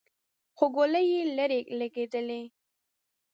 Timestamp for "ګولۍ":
0.75-1.05